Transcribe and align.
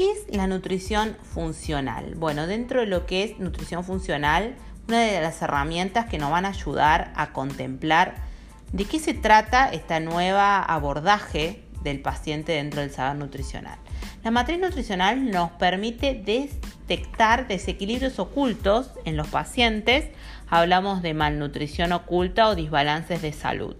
¿Qué 0.00 0.12
es 0.12 0.34
la 0.34 0.46
nutrición 0.46 1.14
funcional? 1.34 2.14
Bueno, 2.14 2.46
dentro 2.46 2.80
de 2.80 2.86
lo 2.86 3.04
que 3.04 3.22
es 3.22 3.38
nutrición 3.38 3.84
funcional, 3.84 4.54
una 4.88 5.02
de 5.02 5.20
las 5.20 5.42
herramientas 5.42 6.06
que 6.06 6.16
nos 6.16 6.30
van 6.30 6.46
a 6.46 6.48
ayudar 6.48 7.12
a 7.16 7.34
contemplar 7.34 8.14
de 8.72 8.86
qué 8.86 8.98
se 8.98 9.12
trata 9.12 9.68
esta 9.68 10.00
nueva 10.00 10.62
abordaje 10.62 11.64
del 11.84 12.00
paciente 12.00 12.52
dentro 12.52 12.80
del 12.80 12.90
saber 12.90 13.18
nutricional. 13.18 13.78
La 14.24 14.30
matriz 14.30 14.58
nutricional 14.58 15.30
nos 15.30 15.50
permite 15.50 16.14
detectar 16.14 17.46
desequilibrios 17.46 18.18
ocultos 18.18 18.92
en 19.04 19.18
los 19.18 19.28
pacientes. 19.28 20.06
Hablamos 20.48 21.02
de 21.02 21.12
malnutrición 21.12 21.92
oculta 21.92 22.48
o 22.48 22.54
desbalances 22.54 23.20
de 23.20 23.34
salud. 23.34 23.76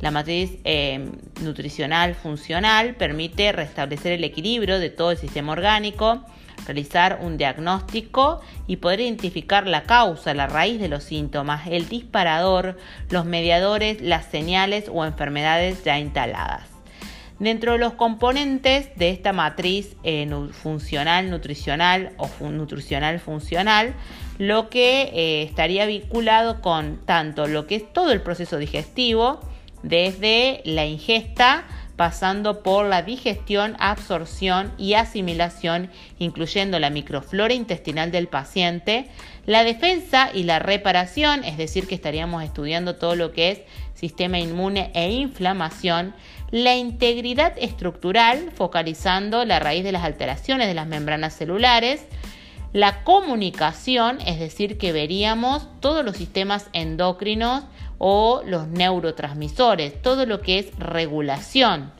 La 0.00 0.10
matriz 0.10 0.52
eh, 0.64 1.10
nutricional 1.42 2.14
funcional 2.14 2.94
permite 2.94 3.52
restablecer 3.52 4.12
el 4.12 4.24
equilibrio 4.24 4.78
de 4.78 4.88
todo 4.88 5.10
el 5.10 5.18
sistema 5.18 5.52
orgánico, 5.52 6.24
realizar 6.64 7.18
un 7.20 7.36
diagnóstico 7.36 8.40
y 8.66 8.76
poder 8.76 9.00
identificar 9.00 9.66
la 9.66 9.82
causa, 9.82 10.32
la 10.32 10.46
raíz 10.46 10.80
de 10.80 10.88
los 10.88 11.04
síntomas, 11.04 11.66
el 11.66 11.88
disparador, 11.88 12.78
los 13.10 13.26
mediadores, 13.26 14.00
las 14.00 14.24
señales 14.26 14.90
o 14.90 15.04
enfermedades 15.04 15.84
ya 15.84 15.98
instaladas. 15.98 16.62
Dentro 17.38 17.72
de 17.72 17.78
los 17.78 17.94
componentes 17.94 18.94
de 18.96 19.10
esta 19.10 19.32
matriz 19.32 19.96
eh, 20.02 20.28
funcional, 20.52 21.30
nutricional 21.30 22.12
o 22.18 22.28
nutricional 22.50 23.18
funcional, 23.18 23.94
lo 24.38 24.68
que 24.68 25.10
eh, 25.14 25.42
estaría 25.42 25.86
vinculado 25.86 26.60
con 26.60 26.98
tanto 27.06 27.46
lo 27.46 27.66
que 27.66 27.76
es 27.76 27.92
todo 27.92 28.12
el 28.12 28.20
proceso 28.20 28.58
digestivo, 28.58 29.40
desde 29.82 30.62
la 30.64 30.86
ingesta, 30.86 31.64
pasando 31.96 32.62
por 32.62 32.86
la 32.86 33.02
digestión, 33.02 33.76
absorción 33.78 34.72
y 34.78 34.94
asimilación, 34.94 35.90
incluyendo 36.18 36.78
la 36.78 36.88
microflora 36.88 37.52
intestinal 37.52 38.10
del 38.10 38.26
paciente, 38.26 39.08
la 39.44 39.64
defensa 39.64 40.30
y 40.32 40.44
la 40.44 40.60
reparación, 40.60 41.44
es 41.44 41.58
decir, 41.58 41.86
que 41.86 41.94
estaríamos 41.94 42.42
estudiando 42.42 42.96
todo 42.96 43.16
lo 43.16 43.32
que 43.32 43.50
es 43.50 43.60
sistema 43.94 44.38
inmune 44.38 44.90
e 44.94 45.10
inflamación, 45.10 46.14
la 46.50 46.74
integridad 46.74 47.52
estructural, 47.58 48.50
focalizando 48.54 49.44
la 49.44 49.58
raíz 49.58 49.84
de 49.84 49.92
las 49.92 50.04
alteraciones 50.04 50.68
de 50.68 50.74
las 50.74 50.86
membranas 50.86 51.34
celulares, 51.34 52.06
la 52.72 53.02
comunicación, 53.04 54.20
es 54.22 54.38
decir, 54.38 54.78
que 54.78 54.92
veríamos 54.92 55.68
todos 55.80 56.04
los 56.04 56.16
sistemas 56.16 56.68
endocrinos 56.72 57.64
o 58.02 58.42
los 58.46 58.66
neurotransmisores, 58.66 60.00
todo 60.00 60.24
lo 60.24 60.40
que 60.40 60.58
es 60.58 60.78
regulación. 60.78 61.92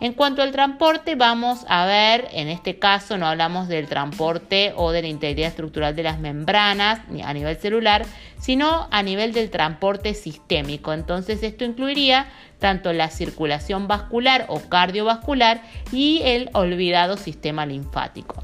En 0.00 0.12
cuanto 0.12 0.42
al 0.42 0.52
transporte, 0.52 1.14
vamos 1.14 1.64
a 1.68 1.86
ver, 1.86 2.28
en 2.32 2.48
este 2.48 2.78
caso 2.78 3.16
no 3.16 3.26
hablamos 3.26 3.68
del 3.68 3.86
transporte 3.86 4.72
o 4.76 4.90
de 4.90 5.02
la 5.02 5.08
integridad 5.08 5.48
estructural 5.48 5.94
de 5.94 6.02
las 6.02 6.18
membranas 6.18 7.00
a 7.24 7.32
nivel 7.32 7.56
celular, 7.56 8.04
sino 8.38 8.88
a 8.90 9.02
nivel 9.02 9.32
del 9.32 9.50
transporte 9.50 10.14
sistémico. 10.14 10.92
Entonces 10.92 11.42
esto 11.42 11.64
incluiría 11.64 12.26
tanto 12.58 12.92
la 12.92 13.08
circulación 13.08 13.88
vascular 13.88 14.46
o 14.48 14.60
cardiovascular 14.60 15.62
y 15.92 16.22
el 16.24 16.50
olvidado 16.52 17.16
sistema 17.16 17.64
linfático. 17.64 18.42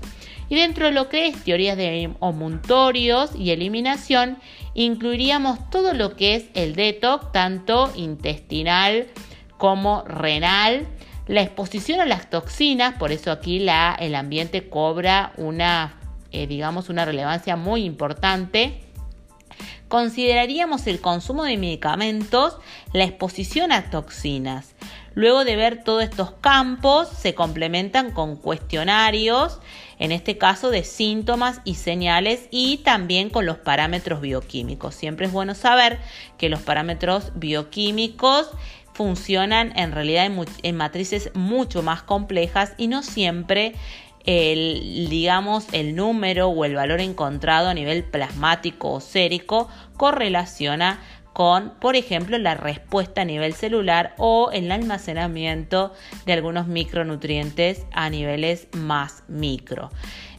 Y 0.49 0.57
dentro 0.57 0.87
de 0.87 0.93
lo 0.93 1.09
que 1.09 1.27
es 1.27 1.45
teorías 1.45 1.77
de 1.77 2.11
homuntorios 2.19 3.35
y 3.37 3.51
eliminación, 3.51 4.39
incluiríamos 4.75 5.71
todo 5.71 5.95
lo 5.95 6.17
que 6.17 6.35
es 6.35 6.47
el 6.55 6.75
detox, 6.75 7.31
tanto 7.33 7.93
intestinal 7.95 9.07
como 9.59 10.03
renal, 10.07 10.89
la 11.31 11.43
exposición 11.43 12.01
a 12.01 12.07
las 12.07 12.29
toxinas, 12.29 12.97
por 12.97 13.13
eso 13.13 13.31
aquí 13.31 13.61
la, 13.61 13.97
el 14.01 14.17
ambiente 14.17 14.69
cobra 14.69 15.33
una, 15.37 15.95
eh, 16.33 16.49
digamos, 16.49 16.89
una 16.89 17.05
relevancia 17.05 17.55
muy 17.55 17.85
importante. 17.85 18.81
Consideraríamos 19.87 20.89
el 20.89 21.01
consumo 21.01 21.45
de 21.45 21.57
medicamentos, 21.57 22.57
la 22.93 23.05
exposición 23.05 23.71
a 23.71 23.91
toxinas. 23.91 24.75
Luego 25.15 25.45
de 25.45 25.57
ver 25.57 25.83
todos 25.83 26.05
estos 26.05 26.33
campos, 26.41 27.09
se 27.09 27.35
complementan 27.35 28.13
con 28.13 28.37
cuestionarios, 28.37 29.59
en 29.99 30.13
este 30.13 30.39
caso 30.39 30.71
de 30.71 30.85
síntomas 30.85 31.61
y 31.65 31.75
señales, 31.75 32.47
y 32.51 32.79
también 32.79 33.29
con 33.29 33.45
los 33.45 33.59
parámetros 33.59 34.21
bioquímicos. 34.21 34.95
Siempre 34.95 35.27
es 35.27 35.33
bueno 35.33 35.55
saber 35.55 35.99
que 36.39 36.49
los 36.49 36.61
parámetros 36.61 37.33
bioquímicos 37.35 38.51
funcionan 38.93 39.73
en 39.79 39.93
realidad 39.93 40.31
en, 40.63 40.77
matrices 40.77 41.31
mucho 41.35 41.83
más 41.83 42.03
complejas 42.03 42.75
y 42.77 42.87
no 42.87 43.03
siempre 43.03 43.75
el, 44.25 45.09
digamos, 45.09 45.67
el 45.73 45.97
número 45.97 46.49
o 46.49 46.65
el 46.65 46.75
valor 46.75 47.01
encontrado 47.01 47.69
a 47.69 47.75
nivel 47.75 48.05
plasmático 48.05 48.93
o 48.93 49.01
sérico 49.01 49.69
correlaciona 49.97 51.01
con, 51.41 51.71
por 51.81 51.97
ejemplo, 51.97 52.37
la 52.37 52.53
respuesta 52.53 53.23
a 53.23 53.25
nivel 53.25 53.55
celular 53.55 54.13
o 54.19 54.51
el 54.53 54.71
almacenamiento 54.71 55.95
de 56.27 56.35
algunos 56.35 56.67
micronutrientes 56.67 57.87
a 57.93 58.11
niveles 58.11 58.69
más 58.77 59.23
micro. 59.27 59.89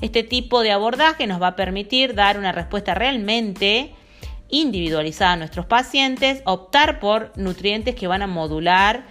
Este 0.02 0.22
tipo 0.22 0.62
de 0.62 0.72
abordaje 0.72 1.26
nos 1.26 1.42
va 1.42 1.48
a 1.48 1.56
permitir 1.56 2.14
dar 2.14 2.38
una 2.38 2.52
respuesta 2.52 2.94
realmente 2.94 3.96
individualizada 4.50 5.32
a 5.32 5.38
nuestros 5.38 5.66
pacientes, 5.66 6.44
optar 6.46 7.00
por 7.00 7.36
nutrientes 7.36 7.96
que 7.96 8.06
van 8.06 8.22
a 8.22 8.28
modular 8.28 9.08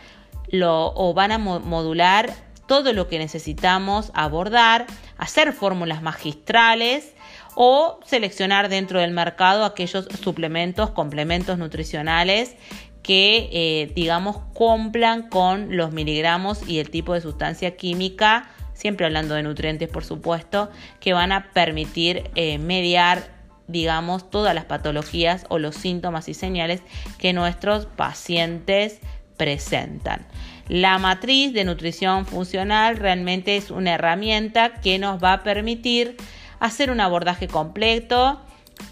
lo, 0.46 0.92
o 0.94 1.12
van 1.12 1.32
a 1.32 1.38
modular 1.38 2.32
todo 2.68 2.92
lo 2.92 3.08
que 3.08 3.18
necesitamos 3.18 4.12
abordar, 4.14 4.86
hacer 5.18 5.52
fórmulas 5.52 6.02
magistrales 6.02 7.14
o 7.54 8.00
seleccionar 8.04 8.68
dentro 8.68 9.00
del 9.00 9.12
mercado 9.12 9.64
aquellos 9.64 10.06
suplementos, 10.22 10.90
complementos 10.90 11.58
nutricionales 11.58 12.56
que, 13.02 13.48
eh, 13.52 13.92
digamos, 13.94 14.36
cumplan 14.54 15.28
con 15.28 15.76
los 15.76 15.92
miligramos 15.92 16.68
y 16.68 16.78
el 16.78 16.90
tipo 16.90 17.14
de 17.14 17.20
sustancia 17.20 17.76
química, 17.76 18.50
siempre 18.74 19.06
hablando 19.06 19.34
de 19.34 19.42
nutrientes, 19.42 19.88
por 19.88 20.04
supuesto, 20.04 20.70
que 21.00 21.12
van 21.12 21.32
a 21.32 21.52
permitir 21.52 22.30
eh, 22.34 22.58
mediar 22.58 23.40
digamos, 23.70 24.30
todas 24.30 24.54
las 24.54 24.64
patologías 24.64 25.46
o 25.48 25.58
los 25.58 25.76
síntomas 25.76 26.28
y 26.28 26.34
señales 26.34 26.82
que 27.18 27.32
nuestros 27.32 27.86
pacientes 27.86 28.98
presentan. 29.36 30.26
La 30.68 30.98
matriz 30.98 31.52
de 31.52 31.64
nutrición 31.64 32.26
funcional 32.26 32.96
realmente 32.96 33.56
es 33.56 33.70
una 33.70 33.94
herramienta 33.94 34.74
que 34.80 34.98
nos 34.98 35.22
va 35.22 35.32
a 35.34 35.42
permitir 35.42 36.16
hacer 36.60 36.90
un 36.90 37.00
abordaje 37.00 37.48
completo 37.48 38.40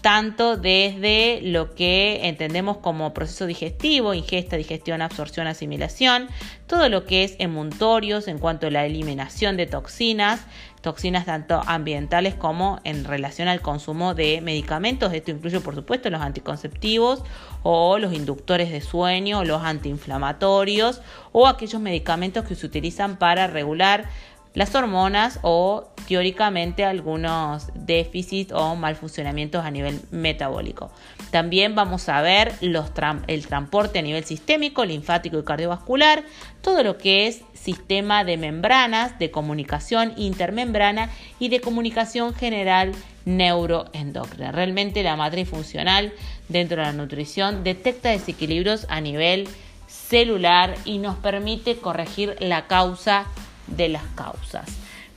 tanto 0.01 0.55
desde 0.55 1.39
lo 1.41 1.73
que 1.75 2.27
entendemos 2.27 2.77
como 2.77 3.13
proceso 3.13 3.45
digestivo, 3.45 4.13
ingesta, 4.13 4.55
digestión, 4.55 5.01
absorción, 5.01 5.47
asimilación, 5.47 6.27
todo 6.67 6.89
lo 6.89 7.05
que 7.05 7.23
es 7.23 7.35
emuntorios 7.39 8.27
en 8.27 8.39
cuanto 8.39 8.67
a 8.67 8.71
la 8.71 8.85
eliminación 8.85 9.57
de 9.57 9.65
toxinas, 9.65 10.45
toxinas 10.81 11.25
tanto 11.25 11.61
ambientales 11.65 12.35
como 12.35 12.79
en 12.83 13.03
relación 13.03 13.47
al 13.47 13.61
consumo 13.61 14.13
de 14.13 14.39
medicamentos. 14.41 15.11
Esto 15.11 15.31
incluye, 15.31 15.59
por 15.59 15.75
supuesto, 15.75 16.09
los 16.09 16.21
anticonceptivos 16.21 17.23
o 17.63 17.97
los 17.97 18.13
inductores 18.13 18.71
de 18.71 18.81
sueño, 18.81 19.43
los 19.43 19.61
antiinflamatorios 19.63 21.01
o 21.31 21.47
aquellos 21.47 21.81
medicamentos 21.81 22.45
que 22.45 22.55
se 22.55 22.65
utilizan 22.65 23.17
para 23.17 23.47
regular 23.47 24.07
las 24.53 24.73
hormonas 24.75 25.39
o 25.41 25.89
teóricamente 26.07 26.83
algunos 26.83 27.67
déficits 27.75 28.51
o 28.51 28.75
malfuncionamientos 28.75 29.63
a 29.63 29.71
nivel 29.71 30.01
metabólico. 30.11 30.91
También 31.31 31.75
vamos 31.75 32.09
a 32.09 32.21
ver 32.21 32.53
los 32.61 32.91
el 33.27 33.45
transporte 33.45 33.99
a 33.99 34.01
nivel 34.01 34.23
sistémico, 34.23 34.85
linfático 34.85 35.37
y 35.37 35.43
cardiovascular, 35.43 36.23
todo 36.61 36.83
lo 36.83 36.97
que 36.97 37.27
es 37.27 37.43
sistema 37.53 38.23
de 38.23 38.37
membranas, 38.37 39.19
de 39.19 39.29
comunicación 39.29 40.13
intermembrana 40.17 41.09
y 41.37 41.49
de 41.49 41.61
comunicación 41.61 42.33
general 42.33 42.93
neuroendocrina. 43.25 44.51
Realmente 44.51 45.03
la 45.03 45.15
matriz 45.15 45.47
funcional 45.47 46.11
dentro 46.47 46.77
de 46.77 46.83
la 46.83 46.93
nutrición 46.93 47.63
detecta 47.63 48.09
desequilibrios 48.09 48.87
a 48.89 48.99
nivel 49.01 49.47
celular 49.87 50.75
y 50.85 50.97
nos 50.97 51.17
permite 51.17 51.77
corregir 51.77 52.35
la 52.39 52.67
causa 52.67 53.25
de 53.75 53.89
las 53.89 54.03
causas. 54.15 54.67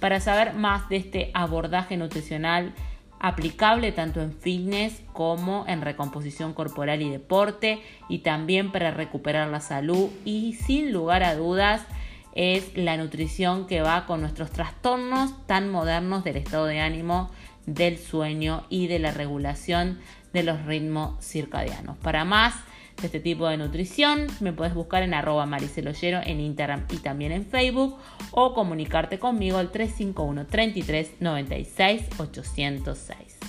Para 0.00 0.20
saber 0.20 0.54
más 0.54 0.88
de 0.88 0.96
este 0.96 1.30
abordaje 1.34 1.96
nutricional 1.96 2.74
aplicable 3.22 3.92
tanto 3.92 4.20
en 4.20 4.32
fitness 4.32 5.00
como 5.12 5.64
en 5.68 5.80
recomposición 5.80 6.54
corporal 6.54 7.02
y 7.02 7.08
deporte 7.08 7.80
y 8.08 8.18
también 8.18 8.72
para 8.72 8.90
recuperar 8.90 9.48
la 9.48 9.60
salud 9.60 10.10
y 10.24 10.54
sin 10.54 10.92
lugar 10.92 11.22
a 11.22 11.36
dudas 11.36 11.86
es 12.34 12.76
la 12.76 12.96
nutrición 12.96 13.68
que 13.68 13.80
va 13.80 14.06
con 14.06 14.20
nuestros 14.20 14.50
trastornos 14.50 15.46
tan 15.46 15.70
modernos 15.70 16.24
del 16.24 16.36
estado 16.36 16.66
de 16.66 16.80
ánimo, 16.80 17.30
del 17.66 17.98
sueño 17.98 18.64
y 18.68 18.88
de 18.88 18.98
la 18.98 19.12
regulación 19.12 20.00
de 20.32 20.42
los 20.42 20.64
ritmos 20.64 21.24
circadianos. 21.24 21.96
Para 21.98 22.24
más 22.24 22.54
de 23.00 23.06
este 23.06 23.20
tipo 23.20 23.48
de 23.48 23.56
nutrición, 23.56 24.26
me 24.40 24.52
puedes 24.52 24.74
buscar 24.74 25.02
en 25.02 25.14
arroba 25.14 25.46
mariceloyero 25.46 26.20
en 26.24 26.40
Instagram 26.40 26.86
y 26.90 26.98
también 26.98 27.32
en 27.32 27.46
Facebook 27.46 27.96
o 28.30 28.54
comunicarte 28.54 29.18
conmigo 29.18 29.58
al 29.58 29.70
351 29.70 30.46
33 30.46 31.10
96 31.20 32.02
806. 32.18 33.41